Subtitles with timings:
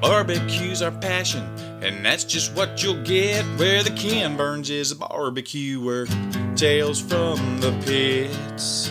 [0.00, 1.42] Barbecue's our passion,
[1.82, 6.06] and that's just what you'll get where the Ken Burns is a barbecue where
[6.54, 8.90] Tales from the pits.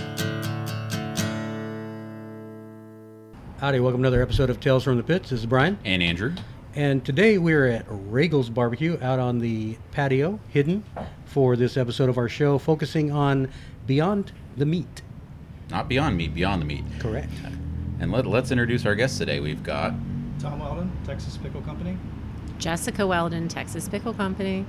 [3.59, 5.29] Howdy, welcome to another episode of Tales from the Pits.
[5.29, 5.77] This is Brian.
[5.85, 6.33] and Andrew.
[6.75, 10.83] And today we're at Regal's Barbecue out on the patio, hidden,
[11.25, 13.49] for this episode of our show, focusing on
[13.87, 15.01] Beyond the Meat.
[15.69, 16.83] Not Beyond Meat, Beyond the Meat.
[16.99, 17.31] Correct.
[17.99, 19.39] And let, let's introduce our guests today.
[19.39, 19.93] We've got
[20.39, 21.97] Tom Weldon, Texas Pickle Company.
[22.57, 24.65] Jessica Weldon, Texas Pickle Company.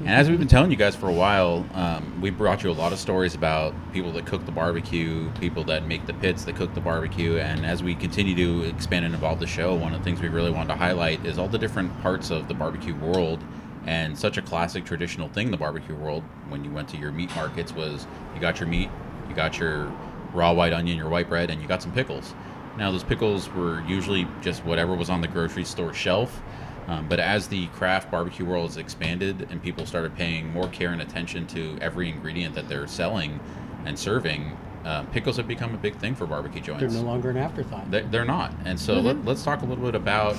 [0.00, 2.72] And as we've been telling you guys for a while, um, we brought you a
[2.72, 6.56] lot of stories about people that cook the barbecue, people that make the pits that
[6.56, 7.36] cook the barbecue.
[7.36, 10.28] And as we continue to expand and evolve the show, one of the things we
[10.28, 13.44] really wanted to highlight is all the different parts of the barbecue world.
[13.86, 17.34] And such a classic traditional thing, the barbecue world, when you went to your meat
[17.36, 18.88] markets, was you got your meat,
[19.28, 19.92] you got your
[20.32, 22.34] raw white onion, your white bread, and you got some pickles.
[22.76, 26.42] Now, those pickles were usually just whatever was on the grocery store shelf.
[26.86, 30.90] Um, but as the craft barbecue world has expanded and people started paying more care
[30.90, 33.40] and attention to every ingredient that they're selling
[33.86, 36.80] and serving, uh, pickles have become a big thing for barbecue joints.
[36.82, 37.90] They're no longer an afterthought.
[37.90, 38.52] They- They're not.
[38.66, 40.36] And so let, let's talk a little bit about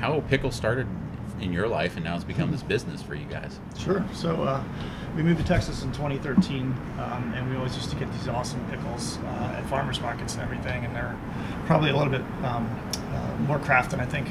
[0.00, 0.88] how pickles started
[1.40, 3.58] in your life and now it's become this business for you guys.
[3.78, 4.04] Sure.
[4.12, 4.62] So uh,
[5.16, 8.64] we moved to Texas in 2013, um, and we always used to get these awesome
[8.70, 11.16] pickles uh, at farmers markets and everything, and they're
[11.66, 12.68] probably a little bit um,
[13.12, 14.28] uh, more craft than I think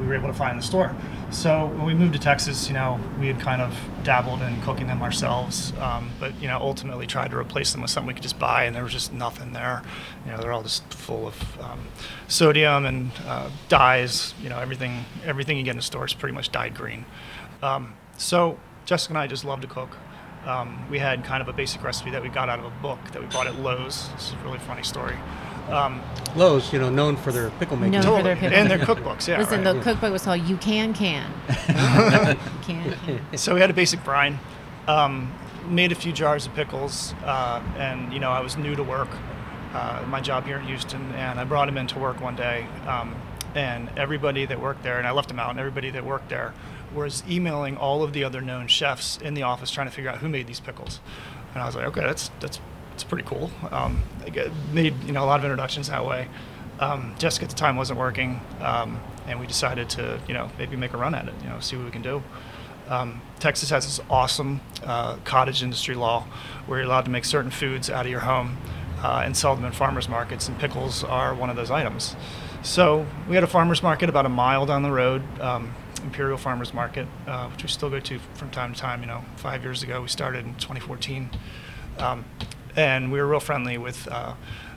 [0.00, 0.94] we were able to find in the store.
[1.30, 4.86] So when we moved to Texas, you know, we had kind of dabbled in cooking
[4.86, 8.22] them ourselves, um, but you know, ultimately tried to replace them with something we could
[8.22, 9.82] just buy, and there was just nothing there.
[10.24, 11.80] You know, they're all just full of um,
[12.28, 14.34] sodium and uh, dyes.
[14.42, 17.04] You know, everything everything you get in the store is pretty much dyed green.
[17.62, 19.96] Um, so Jessica and I just love to cook.
[20.46, 23.00] Um, we had kind of a basic recipe that we got out of a book
[23.12, 24.08] that we bought at Lowe's.
[24.16, 25.16] Is a really funny story.
[25.68, 26.00] Um,
[26.36, 28.00] Lowe's, you know, known for their pickle making.
[28.00, 29.38] Known for their pickle and their cookbooks, yeah.
[29.38, 29.74] Listen, right.
[29.74, 31.30] the cookbook was called You Can Can.
[31.48, 31.54] you
[32.62, 33.38] can, can.
[33.38, 34.38] so we had a basic brine,
[34.86, 35.32] um,
[35.68, 39.08] made a few jars of pickles, uh, and you know I was new to work,
[39.72, 43.14] uh, my job here in Houston, and I brought him into work one day, um,
[43.54, 46.52] and everybody that worked there, and I left him out, and everybody that worked there
[46.94, 50.18] was emailing all of the other known chefs in the office trying to figure out
[50.18, 51.00] who made these pickles,
[51.54, 52.60] and I was like, okay, that's that's
[52.96, 53.50] it's pretty cool.
[53.70, 56.28] Um, I made you know a lot of introductions that way.
[56.80, 60.76] Um, Jessica at the time wasn't working, um, and we decided to you know maybe
[60.76, 62.22] make a run at it, you know, see what we can do.
[62.88, 66.24] Um, Texas has this awesome uh, cottage industry law
[66.64, 68.56] where you're allowed to make certain foods out of your home
[69.02, 72.16] uh, and sell them in farmers markets, and pickles are one of those items.
[72.62, 76.72] So we had a farmers market about a mile down the road, um, Imperial Farmers
[76.72, 79.02] Market, uh, which we still go to from time to time.
[79.02, 81.28] You know, five years ago we started in 2014,
[81.98, 82.24] um,
[82.76, 84.34] and we were real friendly with uh,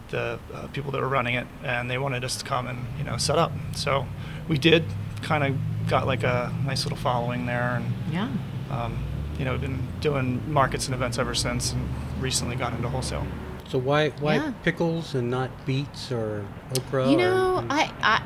[0.09, 3.03] the uh, people that were running it, and they wanted us to come and you
[3.03, 3.51] know set up.
[3.75, 4.05] So
[4.47, 4.83] we did,
[5.21, 5.55] kind of
[5.89, 8.27] got like a nice little following there, and Yeah.
[8.71, 8.97] um,
[9.37, 11.87] you know, been doing markets and events ever since, and
[12.19, 13.25] recently got into wholesale.
[13.67, 14.53] So why why Yeah.
[14.63, 16.45] pickles and not beets or
[16.77, 17.07] okra?
[17.09, 18.21] You or- know, I, I,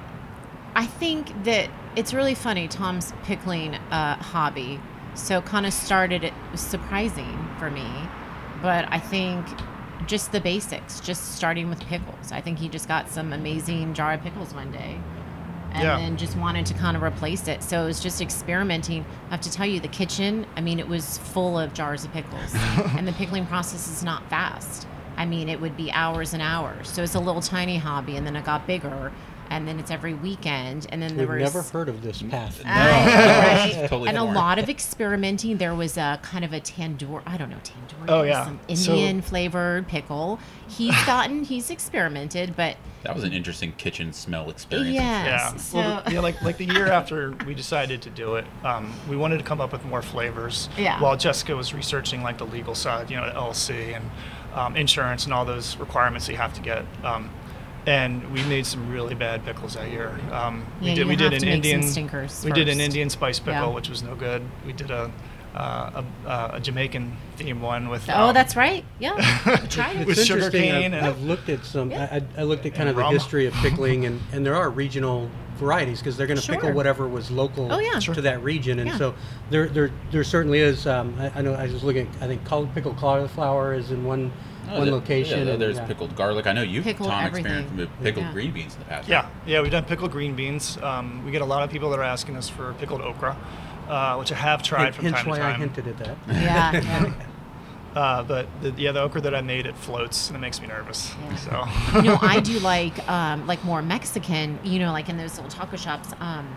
[0.75, 2.67] I think that it's really funny.
[2.67, 4.79] Tom's pickling uh, hobby,
[5.15, 7.85] so kind of started it was surprising for me,
[8.63, 9.45] but I think
[10.07, 12.31] just the basics, just starting with pickles.
[12.31, 14.99] I think he just got some amazing jar of pickles one day.
[15.73, 15.97] And Yeah.
[15.97, 17.61] then just wanted to kind of replace it.
[17.61, 19.05] So it was just experimenting.
[19.27, 22.13] I have to tell you, the kitchen, I mean, it was full of jars of
[22.13, 22.53] pickles.
[22.97, 24.87] and the pickling process is not fast.
[25.17, 26.87] I mean, it would be hours and hours.
[26.89, 29.11] So it's a little tiny hobby, and then it got bigger,
[29.49, 32.61] and then it's every weekend, and then there We've was never heard of this path.
[32.65, 33.05] I
[33.75, 33.87] know, right?
[33.89, 35.57] Totally and a lot of experimenting.
[35.57, 37.21] There was a kind of a tandoori.
[37.25, 38.05] I don't know tandoori.
[38.09, 38.45] Oh, yeah.
[38.45, 40.39] some So- Indian flavored pickle.
[40.67, 41.43] He's gotten.
[41.43, 44.93] he's experimented, but That was an interesting kitchen smell experience.
[44.95, 45.25] yes.
[45.25, 45.55] Yeah.
[45.57, 48.93] So well, the- yeah, like like the year after we decided to do it, um,
[49.09, 50.69] we wanted to come up with more flavors.
[50.77, 50.99] Yeah.
[51.01, 54.09] While Jessica was researching like the legal side, you know, LLC and
[54.53, 56.85] um, insurance and all those requirements that you have to get.
[57.03, 57.29] Um,
[57.85, 60.19] and we made some really bad pickles that year.
[60.31, 62.79] Um, we Yeah, did you we did an to make Indian stinkers we did an.
[62.79, 63.67] Indian spice pickle, Yeah.
[63.67, 64.41] which was no good.
[64.65, 65.11] We did a
[65.55, 68.83] uh, a, uh, a Jamaican themed one with oh, um, that's right.
[68.99, 69.13] Yeah,
[69.61, 70.07] we tried it.
[70.07, 70.63] With it's sugar interesting.
[70.71, 71.91] cane I've, and- I've looked at some.
[71.91, 72.07] Yeah.
[72.11, 74.55] I, I I looked at kind And of the history of pickling, and, and there
[74.55, 77.99] are regional varieties because they're going to pickle whatever was local Oh, yeah.
[77.99, 78.97] to that region, and Yeah.
[78.97, 79.13] so
[79.51, 80.87] there there there certainly is.
[80.87, 82.09] Um, I, I know I was looking.
[82.19, 84.31] I think col- pickled cauliflower is in one
[84.69, 85.45] Oh, one there- location.
[85.47, 85.85] yeah, and, there's yeah.
[85.85, 86.47] pickled garlic.
[86.47, 87.51] I know you've Pickled Tom everything.
[87.51, 88.31] experienced with pickled Yeah.
[88.31, 89.07] green beans in the past.
[89.09, 90.77] Yeah, yeah, we've done pickled green beans.
[90.81, 93.35] Um, we get a lot of people that are asking us for pickled okra,
[93.89, 95.59] uh, which I have tried Hence from time why to I time.
[95.59, 96.17] hinted at that.
[96.27, 97.13] Yeah, yeah.
[97.95, 100.65] Uh, but the, yeah, the okra that I made it floats and it makes me
[100.65, 101.13] nervous.
[101.29, 101.35] Yeah.
[101.91, 104.57] So you know, I do like um, like more Mexican.
[104.63, 106.47] You know, like in those little taco shops, um,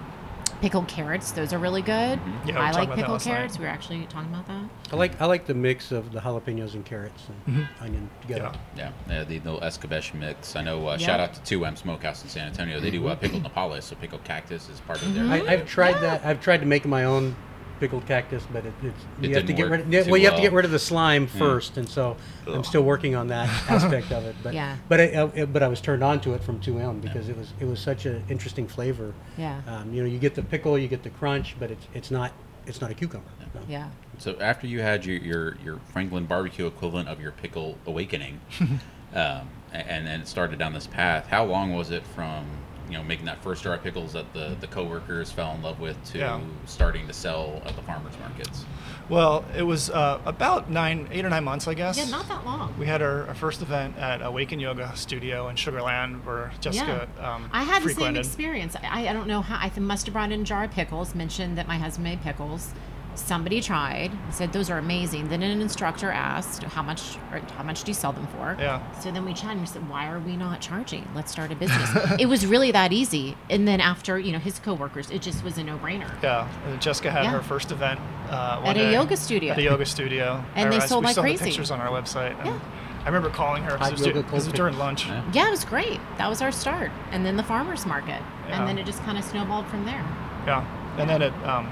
[0.60, 1.32] pickled carrots.
[1.32, 2.18] Those are really good.
[2.18, 3.32] Yeah, we were I like pickled last night.
[3.34, 3.58] carrots.
[3.58, 4.64] We were actually talking about that.
[4.92, 8.52] I like I like the mix of the jalapenos and carrots and onion together.
[8.76, 8.90] yeah.
[9.08, 10.56] Yeah, yeah the little escabeche mix.
[10.56, 10.88] I know.
[10.88, 11.06] Uh, Yeah.
[11.06, 12.80] Shout out to Two M Smokehouse in San Antonio.
[12.80, 15.24] They do uh, pickled nopales, so pickled cactus is part of their.
[15.24, 16.00] I, I've tried Yeah.
[16.02, 16.24] that.
[16.24, 17.36] I've tried to make my own
[17.80, 19.80] pickled cactus, but it, it's It you have to didn't get work rid.
[19.80, 20.50] Of, yeah, too well, you have to well.
[20.50, 24.24] get rid of the slime first, and so I'm still working on that aspect of
[24.24, 24.36] it.
[24.42, 24.76] But Yeah.
[24.88, 27.52] but I, I, but I was turned on to it from 2M because it was
[27.60, 29.14] it was such an interesting flavor.
[29.36, 29.60] Yeah.
[29.66, 32.32] Um, you know, you get the pickle, you get the crunch, but it's it's not
[32.66, 33.28] it's not a cucumber.
[33.54, 33.60] No.
[33.68, 33.88] Yeah.
[34.18, 38.40] So after you had your, your, your Franklin barbecue equivalent of your pickle awakening,
[39.14, 42.44] um, and then it started down this path, how long was it from
[42.88, 45.80] you know making that first jar of pickles that the, the coworkers fell in love
[45.80, 46.40] with to Yeah.
[46.66, 48.64] starting to sell at the farmers markets?
[49.08, 51.96] Well, it was uh, about nine, eight or nine months, I guess.
[51.96, 52.74] Yeah, not that long.
[52.76, 57.48] We had our, our first event at Awaken Yoga Studio in Sugarland, where Jessica um,
[57.52, 58.74] I had the same experience.
[58.82, 59.56] I, I don't know how.
[59.56, 61.14] I must have brought in a jar of pickles.
[61.14, 62.72] Mentioned that my husband made pickles.
[63.16, 64.12] Somebody tried.
[64.30, 65.28] Said those are amazing.
[65.28, 68.56] Then an instructor asked how much or how much do you sell them for?
[68.60, 68.80] Yeah.
[69.00, 69.52] So then we chatted.
[69.52, 71.08] and We said, why are we not charging?
[71.14, 71.90] Let's start a business.
[72.20, 73.36] it was really that easy.
[73.50, 76.10] And then after you know his coworkers, it just was a no brainer.
[76.22, 77.30] Yeah, and Jessica had Yeah.
[77.32, 77.98] her first event
[78.28, 79.52] uh, At a day yoga studio.
[79.52, 81.44] At a yoga studio, And they I- sold we like still have crazy.
[81.50, 82.36] pictures on our website.
[82.44, 82.58] Yeah.
[83.02, 85.06] I remember calling her Hot because it, yoga, was- it was during lunch.
[85.06, 85.22] Yeah.
[85.32, 86.00] Yeah, it was great.
[86.18, 88.58] That was our start, and then the farmers market, Yeah.
[88.58, 90.04] and then it just kind of snowballed from there.
[90.46, 90.64] Yeah,
[90.98, 91.32] and then it.
[91.44, 91.68] Um,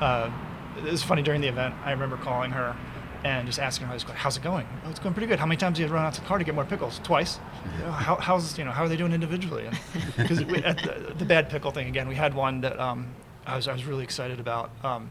[0.00, 0.30] uh,
[0.78, 1.74] it was funny during the event.
[1.84, 2.76] I remember calling her
[3.24, 4.66] and just asking her, "How's it going?
[4.84, 5.38] Oh, it's going pretty good.
[5.38, 7.00] How many times do you run out to the car to get more pickles?
[7.02, 7.38] Twice.
[7.84, 9.68] "Oh, How, how's you know how are they doing individually?
[10.16, 13.08] Because the, the bad pickle thing again, we had one that um,
[13.46, 15.10] I was I was really excited about um,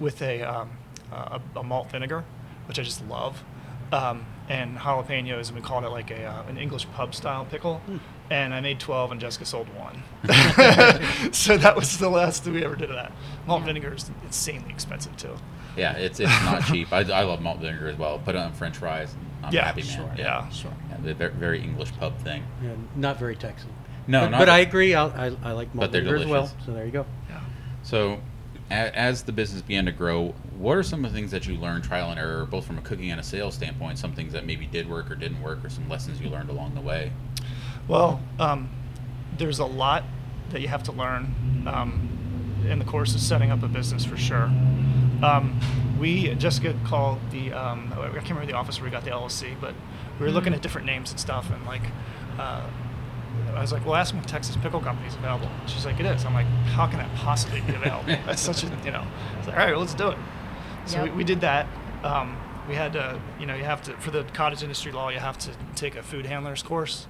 [0.00, 0.70] with a, um,
[1.12, 2.24] a a malt vinegar,
[2.66, 3.42] which I just love.
[3.92, 7.80] Um, and jalapenos, and we called it like a uh, an English pub style pickle.
[8.30, 10.02] And I made 12, and Jessica sold one.
[11.32, 13.10] so that was the last that we ever did of that.
[13.46, 13.66] Malt Yeah.
[13.66, 15.34] vinegar is insanely expensive too.
[15.76, 16.92] Yeah, it's it's not cheap.
[16.92, 18.18] I, I love malt vinegar as well.
[18.20, 19.12] Put it on French fries.
[19.14, 19.90] And I'm Yeah, happy, man.
[19.90, 20.10] sure.
[20.16, 20.48] Yeah, Yeah.
[20.50, 20.72] Sure.
[20.90, 22.44] Yeah, the very, very English pub thing.
[22.62, 23.70] Yeah, not very Texan.
[24.06, 24.94] No, but, not but I agree.
[24.94, 26.50] I'll, I I like malt they're vinegar as well.
[26.64, 27.06] So there you go.
[27.28, 27.40] Yeah.
[27.82, 28.20] So,
[28.70, 31.54] a- as the business began to grow, what are some of the things that you
[31.56, 33.98] learned trial and error, both from a cooking and a sales standpoint?
[33.98, 36.74] Some things that maybe did work or didn't work, or some lessons you learned along
[36.74, 37.10] the way.
[37.90, 38.70] Well, um,
[39.36, 40.04] there's a lot
[40.50, 41.34] that you have to learn
[41.66, 42.08] um,
[42.68, 44.44] in the course of setting up a business for sure.
[45.24, 45.58] Um,
[45.98, 49.60] we Jessica called the um, I can't remember the office where we got the LLC,
[49.60, 49.74] but
[50.20, 51.82] we were looking at different names and stuff, and like.
[52.38, 52.62] Uh,
[53.54, 55.48] I was like, well, ask them if Texas Pickle Company is available.
[55.66, 56.24] She's like, it is.
[56.24, 58.06] I'm like, how can that possibly be available?
[58.26, 59.06] That's such a, you know.
[59.38, 60.18] It's like, all right, well, let's do it.
[60.86, 61.04] So Yep.
[61.04, 61.66] we, we did that.
[62.02, 62.36] Um,
[62.68, 65.38] we had to, you know, you have to, for the cottage industry law, you have
[65.38, 67.06] to take a food handlers course,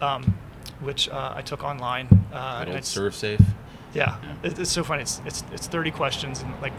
[0.00, 0.36] um,
[0.80, 2.06] which uh, I took online.
[2.32, 3.44] Uh, Good and old it's, ServSafe.
[3.94, 4.34] yeah, Yeah.
[4.42, 5.02] It, it's so funny.
[5.02, 6.72] It's, it's it's 30 questions, and like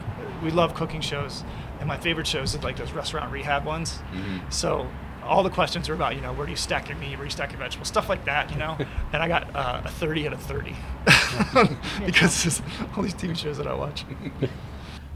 [0.44, 1.44] we love cooking shows,
[1.79, 4.00] and my favorite shows are like those restaurant rehab ones.
[4.13, 4.51] Mhm.
[4.53, 4.88] So
[5.23, 7.23] all the questions are about you know where do you stack your meat, where do
[7.23, 8.77] you stack your vegetables, stuff like that, you know.
[9.13, 10.75] and I got uh, a 30 out of 30
[12.06, 12.62] because there's
[12.95, 14.03] all these TV shows that I watch.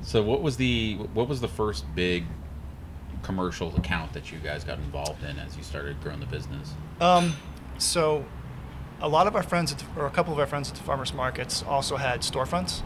[0.02, 2.24] So, what was the what was the first big
[3.22, 6.74] commercial account that you guys got involved in as you started growing the business?
[7.02, 7.36] Um,
[7.80, 8.26] so
[9.02, 10.84] a lot of our friends, at the, or a couple of our friends at the
[10.84, 12.82] farmers markets, also had storefronts.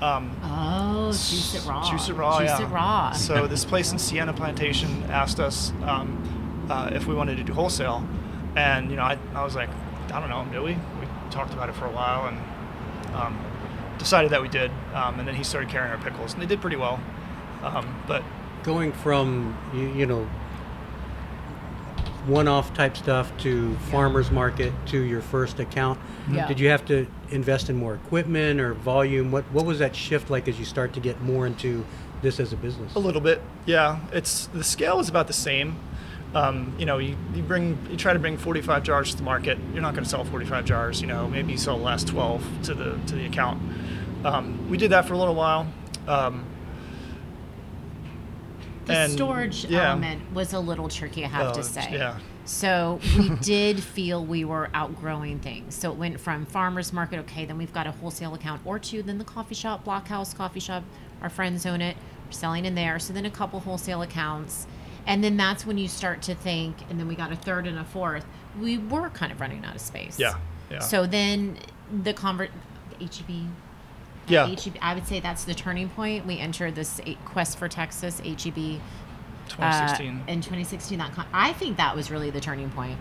[0.00, 1.88] Um, Oh, juice it raw.
[1.88, 2.62] Juice it raw, Juice yeah.
[2.66, 3.12] it raw.
[3.12, 7.52] So this place in Sienna Plantation asked us um, uh, if we wanted to do
[7.52, 8.06] wholesale,
[8.56, 9.70] and you know, I, I was like,
[10.12, 10.72] I don't know, do we?
[10.74, 13.38] We talked about it for a while and um,
[13.98, 14.70] decided that we did.
[14.92, 17.00] Um, and then he started carrying our pickles, and they did pretty well.
[17.62, 18.22] Um, but
[18.64, 20.28] Going from you, you know
[22.26, 25.98] one-off type stuff to farmers market to your first account.
[26.30, 26.46] Yeah.
[26.46, 29.32] Did you have to invest in more equipment or volume?
[29.32, 31.84] What what was that shift like as you start to get more into
[32.22, 32.94] this as a business?
[32.94, 34.00] A little bit, yeah.
[34.12, 35.76] It's the scale is about the same.
[36.34, 39.58] Um, you know, you, you bring you try to bring 45 jars to the market.
[39.72, 41.00] You're not going to sell 45 jars.
[41.00, 43.60] You know, maybe you sell the last 12 to the to the account.
[44.24, 45.66] Um, we did that for a little while.
[46.06, 46.44] Um,
[48.86, 49.90] the and- storage yeah.
[49.90, 51.88] element was a little tricky, I have Oh, to say.
[51.92, 52.18] yeah.
[52.44, 55.74] So we did feel we were outgrowing things.
[55.74, 59.02] So it went from farmers market, okay, then we've got a wholesale account or two,
[59.02, 60.82] then the coffee shop, Blockhouse Coffee Shop,
[61.22, 61.96] our friends own it,
[62.26, 62.98] we're selling in there.
[62.98, 64.66] So then a couple wholesale accounts.
[65.06, 67.78] And then that's when you start to think, and then we got a third and
[67.78, 68.24] a fourth.
[68.60, 70.18] We were kind of running out of space.
[70.18, 70.34] Yeah,
[70.70, 70.78] yeah.
[70.80, 71.58] So then
[72.04, 72.50] the convert,
[72.98, 73.48] the HEB,
[74.28, 74.46] Yeah.
[74.46, 76.26] HEB, I would say that's the turning point.
[76.26, 78.80] We entered this quest for Texas HEB
[79.48, 80.22] 2016.
[80.28, 82.98] Uh, in 2016, that con- I think that was really the turning point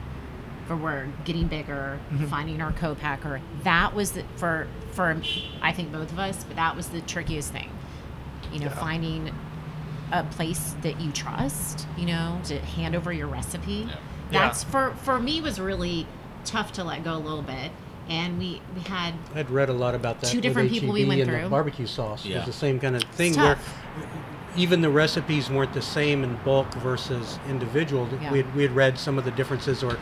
[0.67, 2.25] for we're getting bigger, Mm-hmm.
[2.25, 3.41] finding our co-packer.
[3.63, 5.15] That was the, for for
[5.61, 7.69] I think both of us, but that was the trickiest thing.
[8.51, 8.75] You know, Yeah.
[8.75, 9.31] finding
[10.11, 11.87] a place that you trust.
[11.97, 13.87] You know, to hand over your recipe.
[13.87, 13.95] Yeah.
[14.31, 16.07] That's for for me was really
[16.45, 17.71] tough to let go a little bit.
[18.11, 20.27] And we we had I'd read a lot about that.
[20.29, 21.49] Two with different people we went and the through.
[21.49, 22.37] barbecue sauce Yeah.
[22.37, 23.57] was the same kind of thing It's where
[24.57, 28.07] even the recipes weren't the same in bulk versus individual.
[28.21, 28.31] Yeah.
[28.33, 29.97] We, had, we had read some of the differences or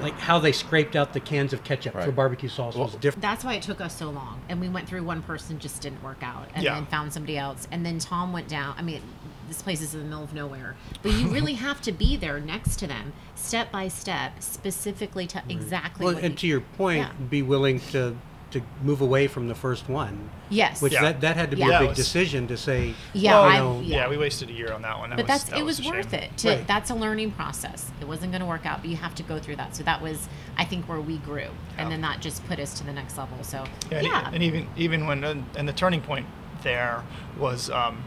[0.00, 3.22] like how they scraped out the cans of ketchup for barbecue sauce was different.
[3.22, 6.02] that's why it took us so long and we went through one person just didn't
[6.02, 6.74] work out and Yeah.
[6.74, 9.02] then found somebody else and then tom went down i mean
[9.48, 12.40] this place is in the middle of nowhere but you really have to be there
[12.40, 16.60] next to them step by step specifically to exactly Well, what and you- to your
[16.60, 17.12] point, Yeah.
[17.28, 18.16] be willing to
[18.50, 21.02] to move away from the first one, yes which Yeah.
[21.02, 21.78] that, that had to be Yeah.
[21.78, 22.94] a big was- decision to say.
[23.12, 23.96] yeah, Well, I, no, yeah.
[23.96, 24.08] yeah.
[24.08, 25.10] we wasted a year on that one.
[25.10, 26.20] That but was, that's that it was a worth shame.
[26.22, 26.66] it to Right.
[26.68, 29.40] that's a learning process it wasn't going to work out but you have to go
[29.40, 31.48] through that so that was i think where we grew Yeah.
[31.78, 34.68] and then that just put us to the next level so Yeah, and, and even
[34.76, 36.26] even when and the turning point
[36.62, 37.02] there
[37.36, 38.04] was um,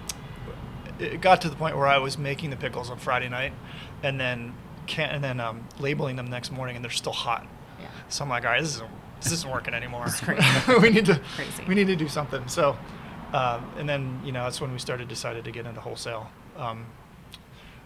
[1.00, 3.54] it got to the point where I was making the pickles on Friday night,
[4.04, 4.54] and then
[4.88, 7.46] can and then um, labeling them next morning, and they're still hot.
[7.80, 7.88] Yeah.
[8.10, 8.90] So I'm like, all right, this isn't
[9.22, 10.06] this isn't working anymore.
[10.10, 10.44] crazy.
[10.82, 11.64] we need to Crazy.
[11.68, 12.48] we need to do something.
[12.48, 12.78] So,
[13.34, 16.86] um, and then you know that's when we started decided to get into wholesale, um,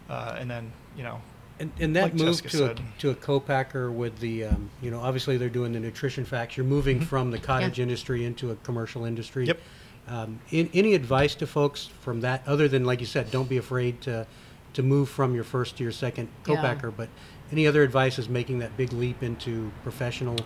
[0.10, 1.22] uh, and then you know
[1.60, 4.90] And, and that Like move Jessica to a, to a co-packer with the, um, you
[4.90, 6.58] know, obviously they're doing the nutrition facts.
[6.58, 9.46] You're moving from the cottage industry into a commercial industry.
[9.46, 9.60] Yep.
[10.08, 13.58] Um, in, any advice to folks from that, other than like you said, don't be
[13.58, 14.26] afraid to
[14.74, 16.56] to move from your first to your second Yeah.
[16.56, 16.92] co-packer.
[16.92, 17.10] But
[17.52, 20.38] any other advice is making that big leap into professional.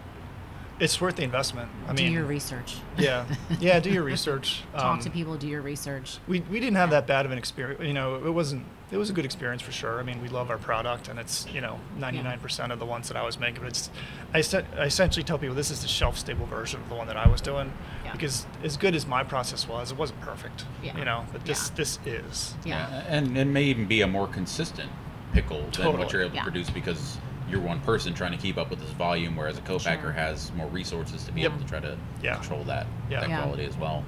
[0.79, 1.69] it's worth the investment.
[1.88, 3.25] I do mean, your research yeah,
[3.62, 4.63] yeah, do your research.
[4.74, 7.38] talk Um, to people do your research we, we didn't have that bad of an
[7.38, 7.81] experience.
[7.83, 8.65] You know, it wasn't.
[8.92, 10.00] It was a good experience for sure.
[10.00, 13.18] I mean, we love our product, and it's you know 99% of the ones that
[13.18, 13.62] I was making.
[13.62, 13.89] But it's,
[14.34, 17.08] I, se- I essentially tell people this is the shelf stable version of the one
[17.08, 17.74] that I was doing,
[18.04, 18.12] Yeah.
[18.12, 20.65] because as good as my process was, it wasn't perfect.
[20.84, 20.98] Yeah.
[20.98, 21.75] You know, but this Yeah.
[21.75, 22.54] this is.
[22.63, 23.04] yeah.
[23.08, 24.92] and it may even be a more consistent
[25.34, 26.42] pickle than what you're able Yeah.
[26.44, 27.18] to produce because
[27.50, 30.12] you're one person trying to keep up with this volume, whereas a co-packer Sure.
[30.12, 31.51] has more resources to be Yep.
[31.54, 32.36] able to try to Yeah.
[32.36, 33.22] control that, Yeah.
[33.22, 33.42] that Yeah.
[33.42, 34.04] quality as well.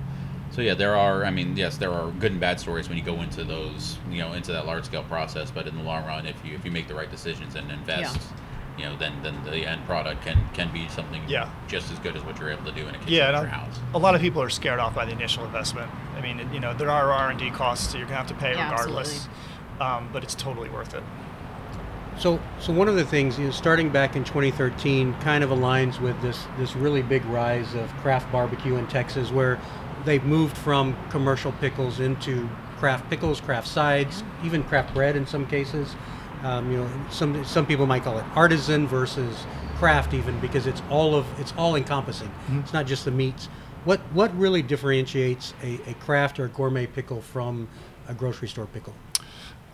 [0.51, 1.24] So yeah, there are.
[1.25, 4.20] I mean, yes, there are good and bad stories when you go into those, you
[4.20, 5.51] know, into that large scale process.
[5.51, 8.20] But in the long run, if you if you make the right decisions and invest,
[8.77, 11.50] you know, then then the end product can can be something Yeah.
[11.68, 13.44] just as good as what you're able to do in a kitchen Yeah, in and
[13.44, 13.80] your house.
[13.94, 15.92] a lot of people are scared off by the initial investment.
[16.18, 18.34] I mean, you know, there are R and D costs that you're gonna have to
[18.36, 19.27] pay Yeah, regardless,
[19.80, 21.04] um, but it's totally worth it.
[22.18, 26.00] So, so one of the things, you know, starting back in 2013, kind of aligns
[26.01, 29.60] with this this really big rise of craft barbecue in Texas, where
[30.08, 35.46] they've moved from commercial pickles into craft pickles, craft sides, even craft bread in some
[35.46, 35.96] cases.
[36.44, 39.46] Um, you know, some some people might call it artisan versus
[39.76, 42.32] craft, even because it's all of it's all encompassing.
[42.54, 43.48] It's not just the meats.
[43.84, 47.68] What what really differentiates a, a craft or a gourmet pickle from
[48.08, 48.94] a grocery store pickle?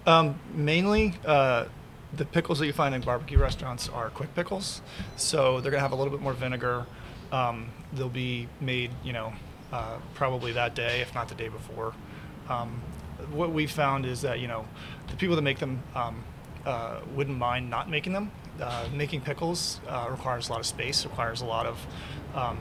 [0.07, 1.65] Um, mainly, uh,
[2.13, 4.81] the pickles that you find in barbecue restaurants are quick pickles,
[5.15, 6.87] so they're gonna have a little bit more vinegar.
[7.31, 9.33] Um, they'll be made, you know,
[9.73, 11.93] uh, probably that day, if not the day before.
[12.47, 12.79] Um,
[13.31, 14.65] what we found is that you know,
[15.09, 16.23] the people that make them um,
[16.65, 18.31] uh, wouldn't mind not making them.
[18.61, 21.87] Uh, making pickles uh, requires a lot of space, requires a lot of
[22.35, 22.59] um,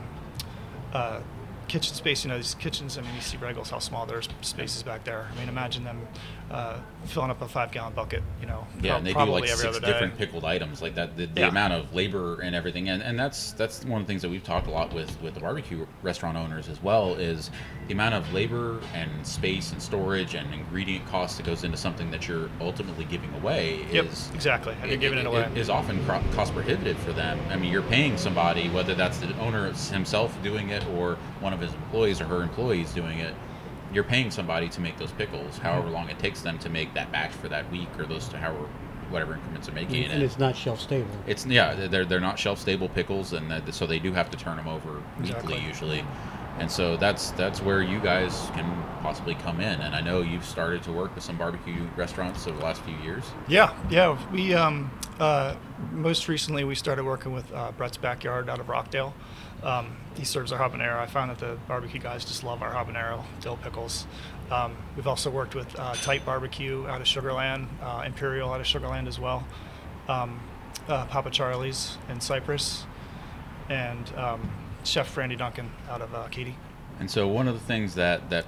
[0.91, 1.19] uh,
[1.67, 2.23] kitchen space.
[2.23, 2.97] You know, these kitchens.
[2.97, 5.27] I mean, you see Regals, how small their spaces back there.
[5.33, 6.07] I mean, imagine them
[6.51, 8.21] uh, filling up a five-gallon bucket.
[8.41, 11.17] You know, Yeah, prob- and they do like six different pickled items like that.
[11.17, 11.47] The, the Yeah.
[11.49, 14.43] amount of labor and everything, and, and that's that's one of the things that we've
[14.43, 17.49] talked a lot with with the barbecue restaurant owners as well is
[17.87, 22.09] the amount of labor and space and storage and ingredient cost that goes into something
[22.11, 24.75] that you're ultimately giving away Yep, is exactly.
[24.81, 25.49] And you're giving it away.
[25.55, 27.39] is often cost prohibitive for them.
[27.49, 31.61] I mean, you're paying somebody, whether that's the owner himself doing it or one of
[31.61, 33.33] his employees or her employees doing it.
[33.93, 35.93] You're paying somebody to make those pickles, however Mm-hmm.
[35.93, 38.67] long it takes them to make that batch for that week or those to however
[39.09, 40.05] whatever increments they're making.
[40.05, 41.07] And it's not shelf stable.
[41.27, 44.37] It's yeah, they're they're not shelf stable pickles, and that, so they do have to
[44.37, 45.53] turn them over Exactly.
[45.55, 46.03] weekly usually.
[46.59, 49.81] And so that's that's where you guys can possibly come in.
[49.81, 52.95] And I know you've started to work with some barbecue restaurants over the last few
[52.97, 53.23] years.
[53.47, 54.17] Yeah, yeah.
[54.31, 55.55] We um, uh,
[55.91, 59.13] most recently we started working with uh, Brett's Backyard out of Rockdale.
[59.63, 60.97] Um, he serves our habanero.
[60.97, 64.05] I found that the barbecue guys just love our habanero dill pickles.
[64.51, 68.67] Um, we've also worked with uh, Tight Barbecue out of Sugarland, uh, Imperial out of
[68.67, 69.47] Sugarland as well,
[70.07, 70.39] um,
[70.87, 72.85] uh, Papa Charlie's in Cypress,
[73.69, 74.51] and um,
[74.83, 76.55] Chef Randy Duncan out of uh, Katy.
[76.99, 78.45] And so one of the things that that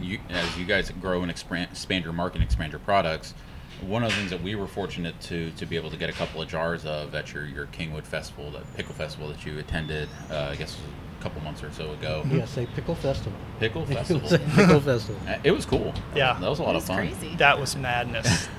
[0.00, 3.34] you as you guys grow and expand, expand your market and expand your products,
[3.80, 6.12] one of the things that we were fortunate to to be able to get a
[6.12, 10.08] couple of jars of at your your Kingwood Festival, that pickle festival that you attended,
[10.30, 10.76] uh, I guess
[11.24, 12.22] couple months or so ago.
[12.30, 13.32] Yes, a pickle festival.
[13.58, 14.28] Pickle festival.
[14.54, 15.18] pickle festival.
[15.26, 15.94] Uh, It was cool.
[16.14, 16.34] Yeah.
[16.38, 16.98] that was a lot It of fun.
[16.98, 17.34] crazy.
[17.36, 18.46] That was madness.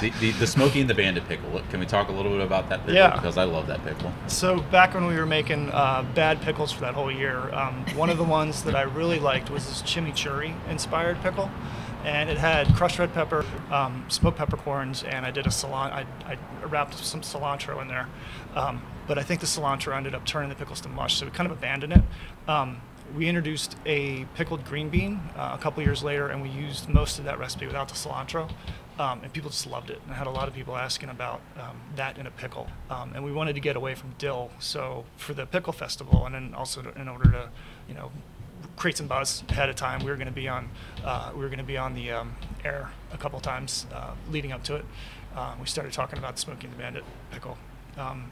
[0.00, 1.60] The, the, the Smoky and the Bandit pickle.
[1.70, 2.94] Can we talk a little bit about that pickle?
[2.94, 3.12] Yeah.
[3.14, 4.10] Because I love that pickle.
[4.28, 8.08] So back when we were making uh, bad pickles for that whole year, um, one
[8.08, 11.50] of the ones that I really liked was this chimichurri inspired pickle,
[12.04, 15.92] and it had crushed red pepper, um, smoked peppercorns, and I did a cilantro.
[15.92, 18.06] I, I wrapped some cilantro in there,
[18.54, 21.32] um, but I think the cilantro ended up turning the pickles to mush, so we
[21.32, 22.02] kind of abandoned it.
[22.48, 22.80] Um,
[23.16, 27.18] we introduced a pickled green bean uh, a couple years later, and we used most
[27.18, 28.50] of that recipe without the cilantro.
[28.98, 29.98] Um, and people just loved it.
[30.04, 32.68] And I had a lot of people asking about um, that in a pickle.
[32.90, 34.50] Um, and we wanted to get away from dill.
[34.58, 37.48] So for the pickle festival, and then also to, in order to,
[37.88, 38.12] you know,
[38.76, 40.68] create some buzz ahead of time, we were going to be on,
[41.02, 44.52] uh, we were going to be on the um, air a couple times uh, leading
[44.52, 44.84] up to it.
[45.34, 47.56] Uh, we started talking about Smoking the Bandit pickle.
[47.96, 48.30] Um,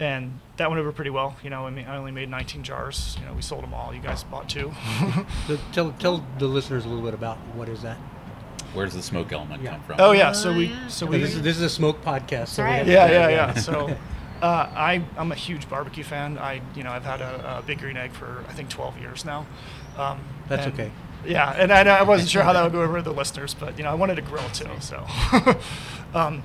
[0.00, 1.36] and that went over pretty well.
[1.44, 3.16] You know, I mean, I only made 19 jars.
[3.20, 3.94] You know, we sold them all.
[3.94, 4.72] You guys bought two.
[5.46, 7.98] So tell tell the listeners a little bit about what is that.
[8.72, 9.72] Where's the smoke element Yeah.
[9.72, 9.96] come from?
[10.00, 10.86] oh yeah, so we yeah.
[10.88, 12.48] so we this, is, this is a smoke podcast.
[12.48, 12.86] So right.
[12.86, 13.54] Yeah, yeah, yeah.
[13.54, 13.96] So,
[14.42, 16.38] uh, I I'm a huge barbecue fan.
[16.38, 19.24] I you know I've had a, a Big Green Egg for I think 12 years
[19.24, 19.46] now.
[19.98, 20.90] Um, That's and- okay.
[21.26, 23.76] Yeah, and I, I wasn't sure how that would go over with the listeners, but
[23.76, 24.70] you know I wanted to grill too.
[24.80, 25.06] So,
[26.14, 26.42] um,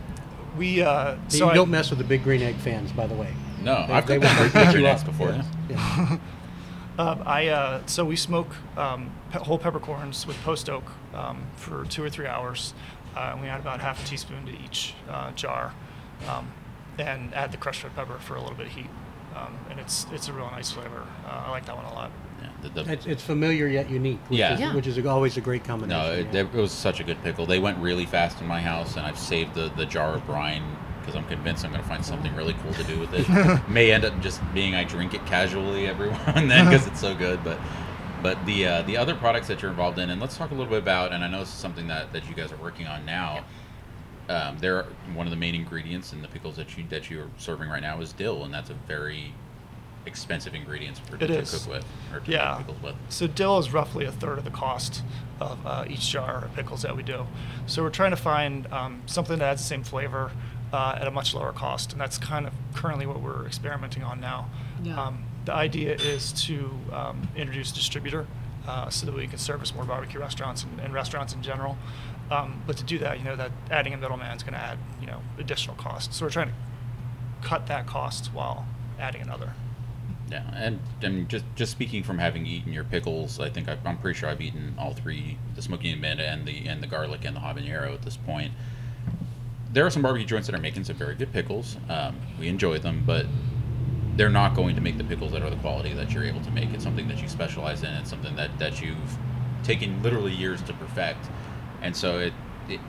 [0.57, 3.33] we uh, so you don't mess with the big green egg fans, by the way.
[3.65, 5.29] No, They- I've they cooked will that beat green you before.
[5.29, 5.43] Yeah.
[5.69, 6.07] Yeah.
[6.17, 6.17] Yeah.
[6.97, 11.83] Um, I uh, so we smoke um, pe- whole peppercorns with post oak um, for
[11.89, 12.73] two or three hours,
[13.17, 15.73] uh, and we add about half a teaspoon to each uh, jar,
[16.29, 16.47] um,
[16.97, 18.89] and add the crushed red pepper for a little bit of heat,
[19.35, 21.03] um, and it's it's a real nice flavor.
[21.25, 22.11] Uh, I like that one a lot.
[22.41, 24.21] Yeah, the- the- It's, it's familiar yet unique.
[24.29, 24.53] Which Yeah.
[24.53, 24.73] Is, Yeah.
[24.73, 26.01] Which is always a great combination.
[26.01, 26.39] No, it, yeah.
[26.41, 27.45] it was such a good pickle.
[27.45, 30.63] They went really fast in my house, and I've saved the, the jar of brine
[31.05, 33.69] because I'm convinced I'm going to find something really cool to do with it.
[33.69, 36.99] May end up just being I drink it casually every now and then because it's
[36.99, 37.43] so good.
[37.43, 37.59] But
[38.23, 40.69] but the uh, the other products that you're involved in, and let's talk a little
[40.69, 41.13] bit about.
[41.13, 43.43] And I know this is something that, that you guys are working on now.
[44.27, 47.69] Um, they're one of the main ingredients in the pickles that you that you're serving
[47.69, 49.33] right now is dill, and that's a very
[50.07, 52.55] expensive ingredient for to cook with or to Yeah.
[52.57, 52.95] pickles with.
[53.09, 55.03] So dill is roughly a third of the cost
[55.39, 57.25] of uh, each jar of pickles that we do.
[57.65, 60.31] So we're trying to find um, something that has the same flavor
[60.73, 64.19] uh, at a much lower cost, and that's kind of currently what we're experimenting on
[64.19, 64.49] now.
[64.83, 65.01] Yeah.
[65.01, 68.25] Um, the idea is to um, introduce a distributor
[68.67, 71.77] uh, so that we can service more barbecue restaurants and, and restaurants in general.
[72.31, 74.79] Um, but to do that, you know, that adding a middleman is going to add,
[74.99, 76.17] you know, additional costs.
[76.17, 76.55] So we're trying to
[77.47, 78.65] cut that cost while
[78.99, 79.53] adding another.
[80.31, 83.99] Yeah, and and just just speaking from having eaten your pickles, I think I, I'm
[83.99, 87.25] pretty sure I've eaten all three: the smoky and bandit, and the and the garlic
[87.25, 88.51] and the habanero at this point.
[89.75, 91.75] There are some barbecue joints that are making some very good pickles.
[91.89, 93.25] Um, we enjoy them, but
[94.15, 96.51] they're not going to make the pickles that are the quality that you're able to
[96.51, 96.69] make.
[96.69, 97.89] It's something that you specialize in.
[97.89, 99.17] It's something that that you've
[99.63, 101.27] taken literally years to perfect.
[101.81, 102.33] And so, it,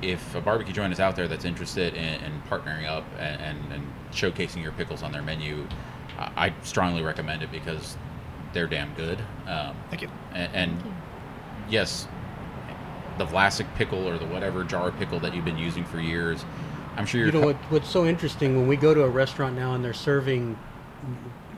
[0.01, 3.73] if a barbecue joint is out there that's interested in, in partnering up and, and,
[3.73, 5.67] and showcasing your pickles on their menu,
[6.17, 7.97] I, I strongly recommend it because
[8.53, 9.19] they're damn good.
[9.49, 10.11] Um, Thank you.
[10.33, 10.95] and, and
[11.69, 12.07] yes,
[13.19, 16.45] the Vlasic pickle or the whatever jar pickle that you've been using for years,
[16.97, 17.27] I'm sure you're.
[17.29, 19.85] You know co- what, what's so interesting when we go to a restaurant now and
[19.85, 20.59] they're serving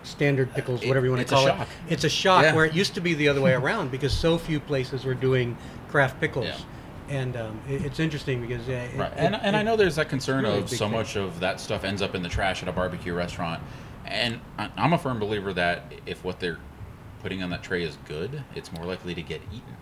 [0.02, 1.50] standard pickles, It- whatever you want to call it.
[1.50, 1.68] shock.
[1.88, 2.54] It's a shock Yeah.
[2.54, 5.56] where it used to be the other way around because so few places were doing
[5.88, 6.46] craft pickles.
[6.46, 6.56] Yeah.
[7.10, 9.96] And um, it, it's interesting because uh, it, Right, it- and, and I know there's
[9.96, 10.92] that concern really of so thing.
[10.92, 13.62] much of that stuff ends up in the trash at a barbecue restaurant,
[14.04, 16.58] and I- I'm a firm believer that if what they're
[17.22, 19.76] putting on that tray is good, it's more likely to get eaten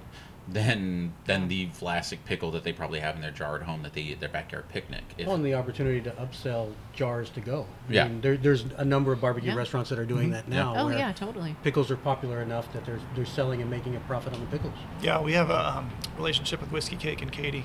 [0.48, 3.94] than than the Vlasic pickle that they probably have in their jar at home that
[3.94, 5.02] they eat at their backyard picnic.
[5.18, 7.66] If, Well, and the opportunity to upsell jars to go.
[7.88, 8.08] I Yeah.
[8.08, 9.56] mean, there, there's a number of barbecue Yeah.
[9.56, 10.74] restaurants that are doing that now.
[10.76, 11.56] Oh where yeah, totally.
[11.64, 14.74] Pickles are popular enough that they're, they're selling and making a profit on the pickles.
[15.02, 17.64] Yeah, we have a um, relationship with Whiskey Cake and Katy,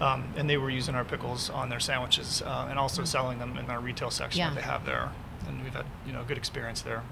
[0.00, 3.56] um, and they were using our pickles on their sandwiches uh, and also selling them
[3.56, 4.50] in our retail section Yeah.
[4.50, 5.10] that they have there.
[5.46, 7.02] And we've had you know good experience there.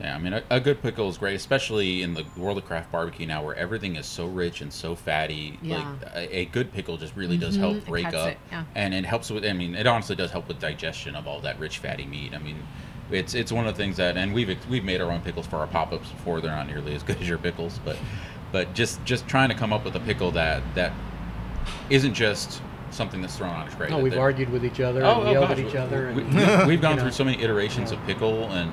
[0.00, 2.90] Yeah, I mean, a, a good pickle is great, especially in the world of craft
[2.90, 5.58] barbecue now, where everything is so rich and so fatty.
[5.62, 5.76] Yeah.
[6.02, 8.64] Like a, a good pickle just really does Mhm, help break up, it, yeah.
[8.74, 9.44] and it helps with.
[9.44, 12.32] I mean, it honestly does help with digestion of all that rich fatty meat.
[12.34, 12.56] I mean,
[13.10, 15.56] it's it's one of the things that, and we've we've made our own pickles for
[15.58, 16.40] our pop ups before.
[16.40, 17.96] They're not nearly as good as your pickles, but
[18.52, 20.92] but just just trying to come up with a pickle that that
[21.90, 23.88] isn't just something that's thrown on a tray.
[23.88, 25.58] No, that we've argued with each other Oh, and oh, yelled gosh.
[25.58, 26.12] at each other.
[26.14, 27.02] We, And, have we, gone you know.
[27.02, 28.70] through so many iterations of pickle, and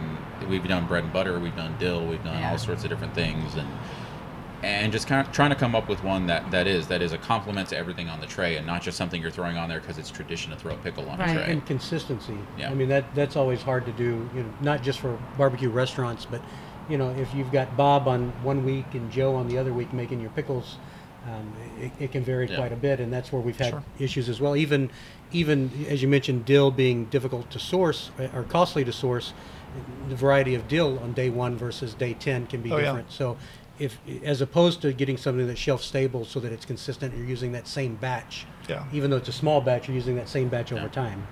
[0.49, 2.51] we've done bread and butter, we've done dill, we've done Yeah.
[2.51, 3.67] all sorts of different things, and
[4.63, 7.13] and just kind of trying to come up with one that, that is that is
[7.13, 9.79] a complement to everything on the tray and not just something you're throwing on there
[9.79, 11.29] because it's tradition to throw a pickle on Right.
[11.29, 11.51] a tray.
[11.51, 12.35] and consistency.
[12.57, 12.71] Yeah.
[12.71, 14.27] I mean that that's always hard to do.
[14.33, 16.41] You know, not just for barbecue restaurants, but
[16.89, 19.93] you know, if you've got Bob on one week and Joe on the other week
[19.93, 20.77] making your pickles,
[21.27, 22.55] um, it, it can vary Yeah.
[22.57, 23.83] quite a bit, and that's where we've had Sure.
[23.99, 24.55] issues as well.
[24.55, 24.89] Even
[25.33, 29.33] even as you mentioned, dill being difficult to source uh, or costly to source,
[30.07, 32.85] the variety of dill on day one versus day ten can be Oh, yeah.
[32.85, 33.11] different.
[33.11, 33.37] So.
[33.79, 37.51] If, as opposed to getting something that's shelf stable so that it's consistent, you're using
[37.51, 38.47] that same batch.
[38.67, 38.83] Yeah.
[38.91, 41.27] Even though it's a small batch, you're using that same batch over time.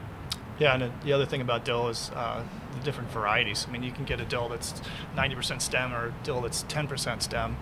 [0.60, 2.42] Yeah, and the other thing about dill is uh,
[2.78, 3.66] the different varieties.
[3.68, 4.74] I mean, you can get a dill that's
[5.18, 7.58] 90% stem or a dill that's 10% stem,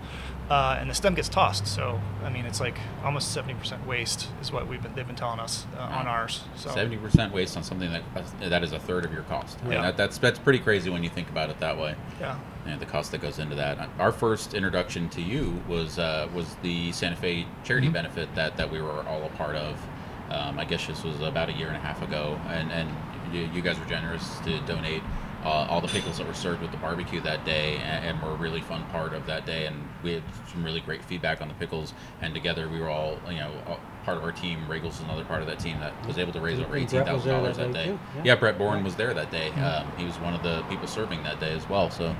[0.48, 1.66] uh, and the stem gets tossed.
[1.66, 5.40] So, I mean, it's like almost 70% waste is what we've been they've been telling
[5.40, 6.44] us uh, on ours.
[6.54, 8.02] So, Seventy percent waste on something that
[8.48, 9.58] that is a third of your cost.
[9.60, 9.82] I mean, Yeah.
[9.82, 11.96] that, that's that's pretty crazy when you think about it that way.
[12.20, 13.88] yeah, and the cost that goes into that.
[13.98, 17.94] Our first introduction to you was uh, was the Santa Fe charity Mm-hmm.
[17.94, 19.76] benefit that, that we were all a part of.
[20.30, 22.88] Um, I guess this was about a year and a half ago, and and
[23.32, 25.02] you, you guys were generous to donate
[25.44, 28.30] uh, all the pickles that were served with the barbecue that day, and, and were
[28.30, 29.66] a really fun part of that day.
[29.66, 33.18] And we had some really great feedback on the pickles, and together we were all
[33.28, 33.50] you know.
[33.66, 36.30] All, Part of our team, Regal's was another part of that team that was able
[36.34, 37.98] to raise over eighteen thousand dollars that that day day.
[38.16, 38.22] yeah.
[38.22, 39.48] Yeah, Brett Bourne was there that day.
[39.52, 41.88] Um, he was one of the people serving that day as well.
[41.88, 42.14] So,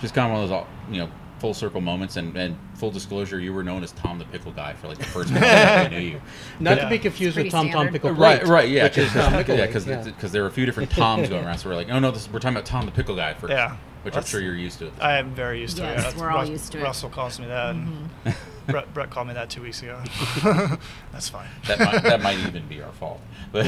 [0.00, 1.08] just kind of one of those, all- you know,
[1.40, 2.16] full circle moments.
[2.16, 5.04] And, and full disclosure, you were known as Tom the Pickle Guy for like the
[5.04, 6.20] first time I knew you.
[6.60, 6.84] Not Yeah.
[6.84, 7.88] to be confused with Pretty Tom Tom.
[7.88, 10.04] Pickle Right, Plate, right, yeah, which is Tom yeah, because yeah.
[10.30, 11.58] there were a few different Toms going around.
[11.58, 13.52] So we're like, oh no, this we're talking about Tom the Pickle Guy first.
[13.52, 13.76] Yeah.
[14.02, 14.90] which I'm sure you're used to.
[15.00, 15.86] I am very used to it.
[15.86, 16.82] Yes, That's- we're all Rus- used to it.
[16.82, 17.70] Russell calls me that.
[17.74, 18.70] And mm-hmm.
[18.70, 19.98] Brett, Brett called me that two weeks ago.
[21.12, 21.48] That's fine.
[21.66, 23.20] That might, that might even be our fault.
[23.50, 23.64] But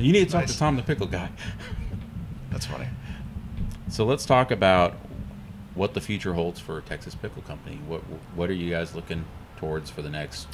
[0.00, 1.30] you need to talk to Tom the Pickle Guy.
[2.50, 2.88] That's funny.
[3.88, 4.94] So let's talk about
[5.74, 7.78] what the future holds for Texas Pickle Company.
[7.86, 8.00] What
[8.34, 9.24] what are you guys looking
[9.56, 10.48] towards for the next?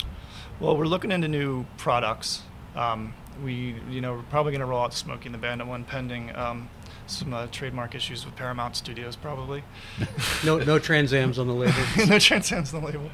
[0.61, 2.43] Well, we're looking into new products.
[2.75, 6.35] Um, we, you know, we're probably going to roll out Smoking the Bandit one, pending
[6.35, 6.69] um,
[7.07, 9.63] some uh, trademark issues with Paramount Studios, probably.
[10.45, 11.75] No, no Trans Ams on the label.
[12.07, 13.11] no Trans Ams on the label.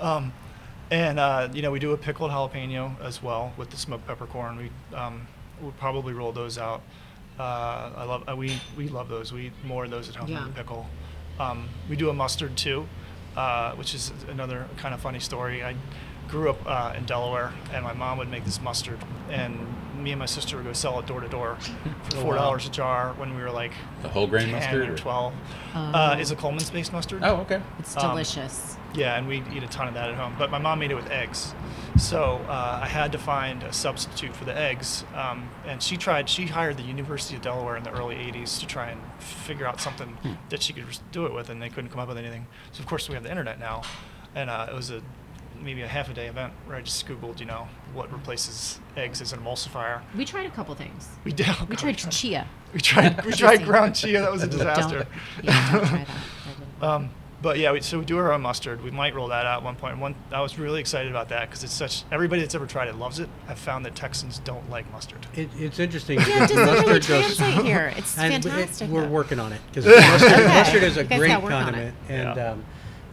[0.00, 0.32] Um,
[0.90, 4.56] and uh, you know, we do a pickled jalapeno as well with the smoked peppercorn.
[4.56, 5.26] We um,
[5.60, 6.82] we'll probably roll those out.
[7.38, 9.32] Uh, I love uh, we we love those.
[9.32, 10.40] We eat more of those at home Yeah.
[10.40, 10.86] than the pickle.
[11.38, 12.86] Um, we do a mustard too,
[13.36, 15.62] uh, which is another kind of funny story.
[15.62, 15.76] I
[16.28, 18.98] grew up uh, in Delaware, and my mom would make this mustard,
[19.30, 19.58] and
[20.02, 21.56] me and my sister would go sell it door to door
[22.10, 22.40] for Oh, four wow.
[22.42, 23.72] dollars a jar when we were like
[24.02, 24.88] The whole grain 10 mustard?
[24.88, 25.34] or or- twelve.
[25.74, 25.78] Oh.
[25.78, 27.22] Uh, is a Colman's based mustard.
[27.22, 27.60] Oh, okay.
[27.78, 28.76] It's Um, delicious.
[28.94, 30.34] Yeah, and we eat a ton of that at home.
[30.38, 31.54] But my mom made it with eggs,
[31.98, 35.04] so uh, I had to find a substitute for the eggs.
[35.14, 36.28] Um, and she tried.
[36.28, 39.80] She hired the University of Delaware in the early '80s to try and figure out
[39.80, 40.32] something Hmm.
[40.50, 42.46] that she could just do it with, and they couldn't come up with anything.
[42.72, 43.82] So of course we have the internet now,
[44.34, 45.02] and uh, it was a
[45.62, 49.22] maybe a half a day event where I just googled, you know, what replaces eggs
[49.22, 50.02] as an emulsifier.
[50.14, 51.08] We tried a couple things.
[51.24, 51.48] We did.
[51.48, 52.46] oh We God, tried chia.
[52.74, 53.24] We tried.
[53.24, 54.20] We tried ground chia.
[54.20, 54.98] That was a disaster.
[54.98, 56.06] Don't, yeah, don't try that.
[56.06, 57.10] That didn't- Um,
[57.42, 58.82] but yeah, we, so we do our own mustard.
[58.82, 59.98] We might roll that out at one point.
[59.98, 62.04] One, I was really excited about that because it's such.
[62.10, 63.28] Everybody that's ever tried it loves it.
[63.48, 65.26] I've found that Texans don't like mustard.
[65.34, 66.18] It, it's interesting.
[66.20, 67.92] yeah, it doesn't really mustard goes- here.
[67.96, 68.90] It's and it- fantastic.
[68.90, 69.08] we're though.
[69.08, 70.46] working on it because mustard, Okay.
[70.48, 72.50] mustard is a great gotta work on condiment, and Yeah.
[72.52, 72.64] um,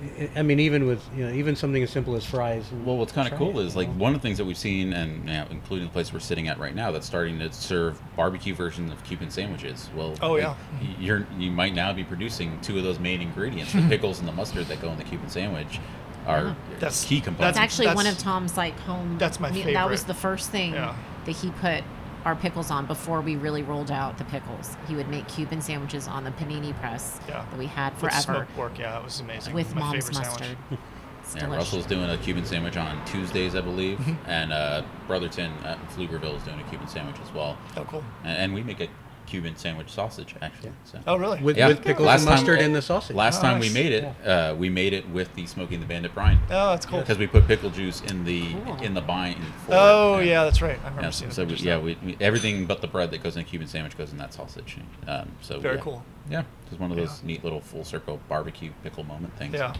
[0.01, 2.65] I- I mean, even with you know, even something as simple as fries.
[2.84, 3.93] Well, what's kind of cool it, is like know?
[3.95, 6.47] one of the things that we've seen, and you know, including the place we're sitting
[6.47, 9.89] at right now, that's starting to serve barbecue versions of Cuban sandwiches.
[9.95, 10.56] Well, Oh, like, yeah.
[10.82, 14.27] y- you're you might now be producing two of those main ingredients, the pickles and
[14.27, 15.79] the mustard that go in the Cuban sandwich,
[16.27, 16.53] are Yeah.
[16.79, 17.60] That's- key That's components.
[17.60, 19.17] actually one of Tom's like home.
[19.17, 20.95] that's my me- That was the first thing Yeah.
[21.25, 21.84] that he put
[22.25, 24.77] our pickles on before we really rolled out the pickles.
[24.88, 27.45] He would make Cuban sandwiches on the panini press Yeah.
[27.49, 28.15] that we had forever.
[28.15, 29.53] With forever smoked pork, yeah, it was amazing.
[29.53, 30.57] with My mom's mustard.
[31.23, 31.51] sandwich.
[31.51, 31.57] Yeah.
[31.57, 34.29] Russell's doing a Cuban sandwich on Tuesdays, I believe, Mm-hmm.
[34.29, 38.03] and uh, Brotherton at Pflugerville is doing a Cuban sandwich as well, Oh, cool.
[38.23, 38.88] and, and we make a
[39.25, 40.71] Cuban sandwich sausage actually.
[40.86, 40.99] So.
[41.07, 41.41] Oh, really?
[41.41, 41.67] with, Yeah.
[41.69, 43.15] with pickles Last and time- mustard in the sausage.
[43.15, 46.39] Last time we made it, uh, we made it with the Smoking the Bandit brine.
[46.49, 46.99] oh, that's cool.
[46.99, 48.75] because we put pickle juice in the Cool.
[48.81, 49.38] in the bind.
[49.69, 50.27] Oh, it.
[50.27, 50.77] yeah, that's right.
[50.81, 53.23] I remember Yeah, seeing the so we, yeah, we, we, everything but the bread that
[53.23, 54.77] goes in a Cuban sandwich goes in that sausage.
[55.07, 55.81] Um, so Very yeah.
[55.81, 56.03] cool.
[56.29, 57.27] Yeah, just one of those Yeah.
[57.27, 59.53] neat little full circle barbecue pickle moment things.
[59.55, 59.73] Yeah.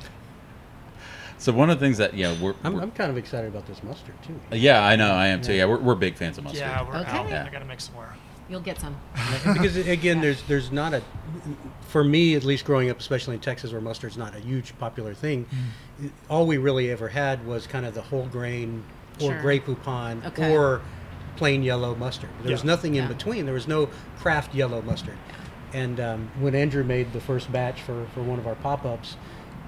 [1.38, 3.66] So one of the things that yeah we're, I'm, we're- I'm kind of excited about
[3.68, 4.40] this mustard too.
[4.56, 5.54] yeah I know I am too.
[5.54, 6.62] Yeah, we're, we're big fans of mustard.
[6.62, 7.12] Yeah, we're Okay.
[7.12, 7.30] out.
[7.30, 7.46] Yeah.
[7.46, 8.14] I gotta make some more.
[8.50, 8.96] You'll get some.
[9.54, 11.02] because again, there's there's not a,
[11.88, 15.14] for me at least, growing up, especially in Texas, where mustard's not a huge popular
[15.14, 15.46] thing.
[16.02, 16.12] Mm.
[16.30, 18.84] All we really ever had was kind of the whole grain
[19.22, 19.42] or Sure.
[19.42, 20.56] Grey Poupon Okay.
[20.56, 20.82] or
[21.38, 22.30] plain yellow mustard.
[22.44, 23.08] There was nothing in Yeah.
[23.10, 23.46] between.
[23.46, 25.18] There was no craft yellow mustard.
[25.74, 29.18] And um, when Andrew made the first batch for, for one of our pop ups,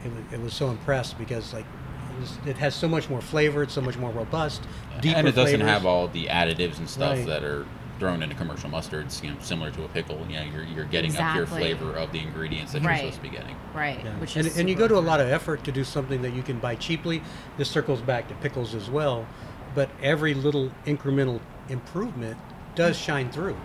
[0.03, 3.21] it was, it was so impressed because like it, was, it has so much more
[3.21, 3.63] flavor.
[3.63, 4.61] It's so much more robust.
[5.01, 5.67] Deeper and it doesn't flavors.
[5.73, 7.25] have all the additives and stuff Right.
[7.27, 7.65] that are
[7.99, 9.23] thrown into commercial mustards.
[9.23, 10.25] You know, similar to a pickle.
[10.29, 13.01] You know, you're, you're getting a pure flavor of the ingredients that Right.
[13.03, 13.55] you're supposed to be getting.
[13.73, 13.99] Right.
[14.03, 14.11] Yeah.
[14.19, 16.33] Which and, is and you go to a lot of effort to do something that
[16.33, 17.21] you can buy cheaply.
[17.57, 19.25] This circles back to pickles as well,
[19.73, 22.37] but every little incremental improvement
[22.75, 23.57] does shine through.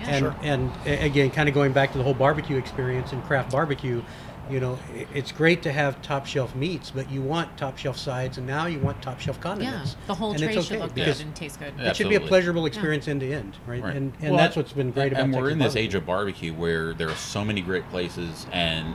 [0.00, 0.06] Yeah.
[0.08, 0.36] and Sure.
[0.42, 4.02] and again, kind of going back to the whole barbecue experience and craft barbecue,
[4.50, 4.78] you know,
[5.14, 8.66] it's great to have top shelf meats, but you want top shelf sides, and now
[8.66, 9.64] you want top shelf condiments.
[9.64, 10.06] Yeah, condiments.
[10.06, 11.74] the whole and tray it's should look because good and taste good.
[11.78, 11.90] Yeah.
[11.90, 13.82] it should be a pleasurable experience end to end, right?
[13.82, 13.96] Right.
[13.96, 15.24] And and Well, that's what's been great about.
[15.24, 15.82] and we're in this barbecue.
[15.88, 18.94] age of barbecue where there are so many great places and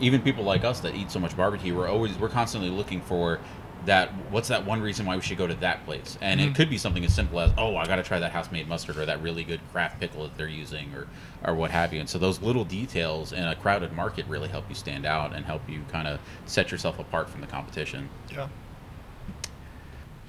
[0.00, 3.38] even people like us that eat so much barbecue we're always we're constantly looking for
[3.86, 6.50] that what's that one reason why we should go to that place and Mm-hmm.
[6.50, 8.66] it could be something as simple as oh i got to try that house made
[8.68, 11.06] mustard or that really good craft pickle that they're using or
[11.44, 14.64] or what have you and so those little details in a crowded market really help
[14.68, 18.48] you stand out and help you kind of set yourself apart from the competition Yeah.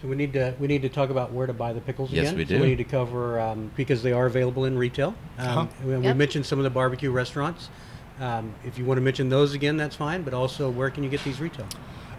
[0.02, 2.26] So we need to we need to talk about where to buy the pickles Yes,
[2.28, 2.38] again.
[2.38, 2.62] we So do.
[2.62, 5.16] we need to cover um, because they are available in retail.
[5.40, 5.66] Um, Uh-huh.
[5.86, 6.18] we, we Yep.
[6.18, 7.70] mentioned some of the barbecue restaurants.
[8.20, 10.22] Um, if you want to mention those again, that's fine.
[10.24, 11.66] But also, where can you get these retail?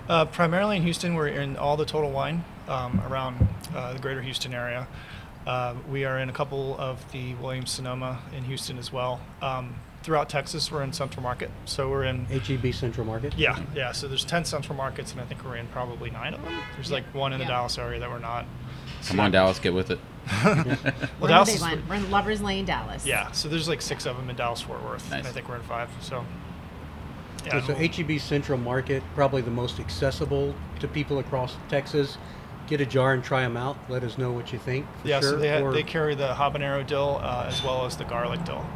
[0.09, 4.23] Uh, primarily in Houston, we're in all the Total Wine um, around uh, the greater
[4.23, 4.87] Houston area.
[5.47, 9.21] Uh, we are in a couple of the Williams Sonoma in Houston as well.
[9.43, 11.51] Um, throughout Texas, we're in Central Market.
[11.65, 13.35] So we're in, HEB Central Market.
[13.37, 13.93] yeah, yeah.
[13.93, 16.55] So there's 10 Central Markets, and I think we're in probably nine of them.
[16.75, 17.51] There's like one in the Yeah.
[17.51, 18.45] Dallas area that we're not.
[19.07, 19.99] come on dallas get with it
[20.45, 21.83] We're Well, in the Dallas big is- one.
[21.89, 23.05] We're in Lovers Lane, Dallas.
[23.07, 25.31] Yeah, so there's like six of them in Dallas Fort Worth, and Nice.
[25.31, 25.89] I think we're in five.
[26.01, 26.25] So, So,
[27.47, 32.19] yeah, so HEB Central Market, probably the most accessible to people across Texas.
[32.67, 33.77] Get a jar and try them out.
[33.89, 34.87] Let us know what you think.
[35.03, 35.21] For yeah.
[35.21, 35.31] sure.
[35.31, 38.45] So they ha- Or- they carry the habanero dill uh, as well as the garlic
[38.45, 38.67] dill.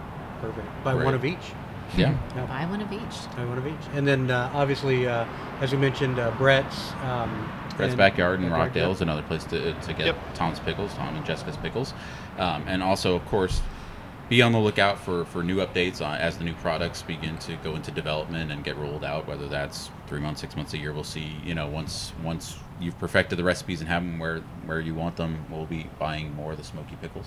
[0.40, 0.66] perfect.
[0.84, 1.04] Buy Great.
[1.04, 1.38] one of each.
[1.96, 2.46] yeah Yeah.
[2.46, 3.36] Buy one of each.
[3.36, 3.74] Buy one of each.
[3.94, 5.24] And then uh, obviously, uh,
[5.60, 6.92] as we mentioned, uh, Brett's.
[7.02, 10.34] Um, Brett's and- Backyard in Rockdale is another place to, to get Yep.
[10.34, 11.92] Tom's Pickles, Tom and Jessica's Pickles.
[12.38, 13.60] Um, and also, of course,
[14.30, 17.56] be on the lookout for, for new updates on, as the new products begin to
[17.56, 20.92] go into development and get rolled out, whether that's three months, six months, a year.
[20.92, 24.80] We'll see, you know, once once you've perfected the recipes and have them where, where
[24.80, 27.26] you want them, we'll be buying more of the smoky pickles.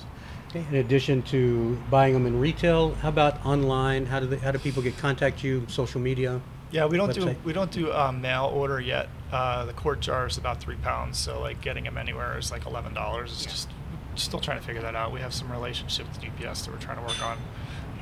[0.49, 4.05] Okay, In addition to buying them in retail, how about online?
[4.05, 5.65] How do they, how do people get contact you?
[5.67, 6.41] Social media?
[6.71, 9.09] Yeah, we don't do we don't do um, mail order yet.
[9.29, 12.65] Uh, the quart jar is about three pounds, so like getting them anywhere is like
[12.65, 13.31] eleven dollars.
[13.33, 13.69] It's just
[14.15, 15.11] still trying to figure that out.
[15.11, 17.37] We have some relationship with UPS that we're trying to work on.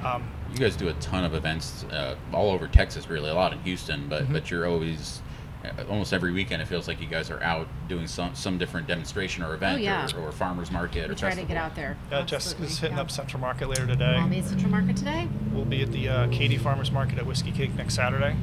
[0.05, 3.53] Um, You guys do a ton of events uh, all over Texas, really, a lot
[3.53, 4.33] in Houston, but Mm-hmm.
[4.33, 5.21] but you're always
[5.63, 6.59] uh, almost every weekend.
[6.61, 9.81] It feels like you guys are out doing some some different demonstration or event Oh,
[9.83, 10.07] yeah.
[10.17, 11.97] or, or farmers market We or try to get out there.
[12.11, 13.03] uh, Jessica's hitting yeah.
[13.03, 14.15] up Central Market later today.
[14.17, 15.27] I'll be at Central Market today.
[15.53, 18.35] We'll be at the uh, Katy Farmers Market at Whiskey Cake next Saturday.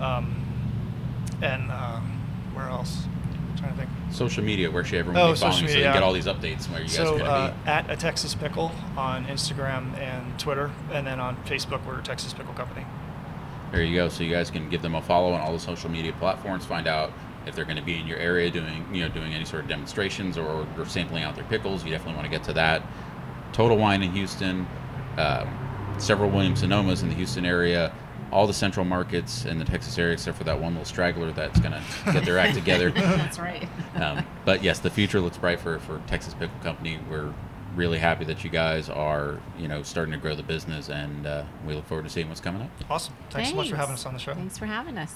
[0.00, 0.34] Um,
[1.40, 2.00] and uh,
[2.52, 3.04] where else?
[3.64, 4.12] Trying to think.
[4.14, 6.26] Social media, where should everyone Oh, be following so media, they can get all these
[6.26, 7.68] updates where you guys So are going to uh, be?
[7.68, 12.54] at a Texas Pickle on Instagram and Twitter, and then on Facebook we're Texas Pickle
[12.54, 12.86] Company.
[13.72, 14.08] There you go.
[14.08, 16.64] So you guys can give them a follow on all the social media platforms.
[16.64, 17.12] Find out
[17.46, 19.68] if they're going to be in your area doing you know doing any sort of
[19.68, 21.84] demonstrations or, or sampling out their pickles.
[21.84, 22.82] You definitely want to get to that.
[23.52, 24.66] Total Wine in Houston,
[25.18, 27.92] um, several Williams Sonomas in the Houston area,
[28.34, 31.60] all the central markets in the Texas area, except for that one little straggler that's
[31.60, 32.90] going to get their act together.
[32.90, 33.68] That's right.
[33.94, 36.98] Um, but yes, the future looks bright for, for Texas Pickle Company.
[37.08, 37.32] We're
[37.76, 41.44] really happy that you guys are, you know, starting to grow the business, and uh,
[41.64, 42.70] we look forward to seeing what's coming up.
[42.90, 43.14] Awesome.
[43.30, 44.34] Thanks, so much for having us on the show.
[44.34, 45.14] Thanks for having us.